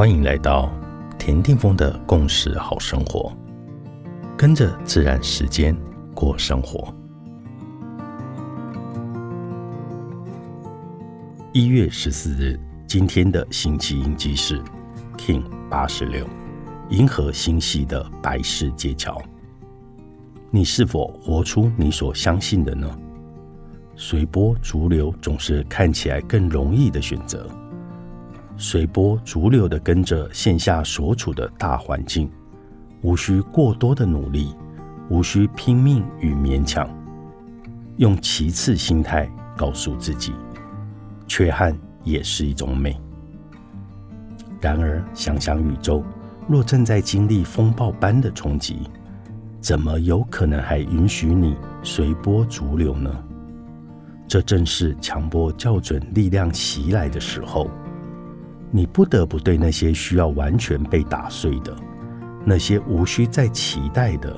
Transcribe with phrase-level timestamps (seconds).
[0.00, 0.72] 欢迎来到
[1.18, 3.30] 田定峰的共识好生活，
[4.34, 5.76] 跟着自然时间
[6.14, 6.90] 过生活。
[11.52, 14.58] 一月十四日，今天的星期印记是
[15.18, 16.26] King 八十六，
[16.88, 19.20] 银河星系的白世界桥。
[20.50, 22.88] 你是否活出你所相信的呢？
[23.96, 27.46] 随波逐流总是看起来更容易的选择。
[28.62, 32.30] 随波逐流的跟着线下所处的大环境，
[33.00, 34.54] 无需过多的努力，
[35.08, 36.86] 无需拼命与勉强，
[37.96, 40.34] 用其次心态告诉自己，
[41.26, 41.74] 缺憾
[42.04, 43.00] 也是一种美。
[44.60, 46.04] 然而，想想宇宙
[46.46, 48.80] 若正在经历风暴般的冲击，
[49.58, 53.10] 怎么有可能还允许你随波逐流呢？
[54.28, 57.70] 这正是强迫校准力量袭来的时候。
[58.72, 61.76] 你不得不对那些需要完全被打碎的，
[62.44, 64.36] 那些无需再期待的，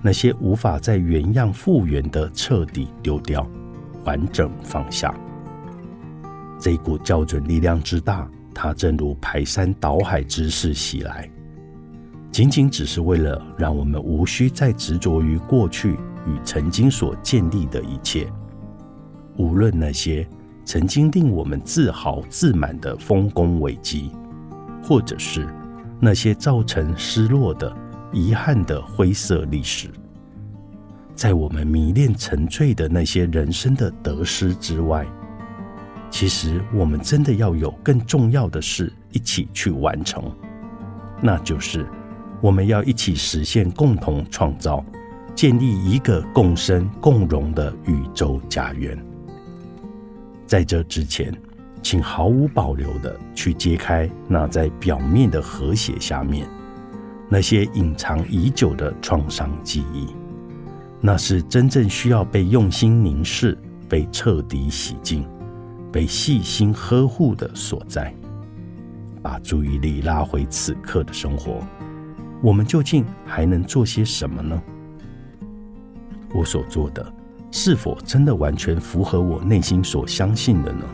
[0.00, 3.44] 那些无法再原样复原的，彻底丢掉，
[4.04, 5.12] 完整放下。
[6.60, 11.28] 这股校准力量之大，它正如排山倒海之势袭来，
[12.30, 18.28] 仅仅只是为了让我们无需再执着于过去与曾经所建立的一切，
[19.36, 20.24] 无论那些。
[20.66, 24.10] 曾经令我们自豪自满的丰功伟绩，
[24.82, 25.46] 或者是
[26.00, 27.72] 那些造成失落的、
[28.12, 29.88] 遗憾的灰色历史，
[31.14, 35.06] 在我们迷恋沉醉的那些人生的得失之外，
[36.10, 40.24] 其实我们真的要有更重要的事一起去完成，
[41.22, 41.86] 那就是
[42.40, 44.84] 我们要一起实现共同创造，
[45.32, 48.98] 建立一个共生共荣的宇宙家园。
[50.46, 51.32] 在这之前，
[51.82, 56.48] 请毫无保留的去揭开那在表面的和谐下面
[57.28, 60.06] 那些隐藏已久的创伤记忆，
[61.00, 63.58] 那是真正需要被用心凝视、
[63.88, 65.28] 被彻底洗净、
[65.90, 68.14] 被细心呵护的所在。
[69.22, 71.60] 把注意力拉回此刻的生活，
[72.40, 74.62] 我们究竟还能做些什么呢？
[76.32, 77.12] 我所做的。
[77.58, 80.84] 是否真的完全符合我内心所相信的呢？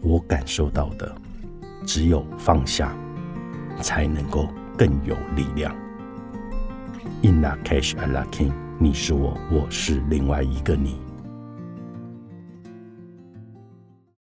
[0.00, 1.14] 我感受到的，
[1.84, 2.96] 只有放下，
[3.82, 5.70] 才能够更有力量。
[7.20, 10.96] In la cash a la king，你是我，我是另外一个你。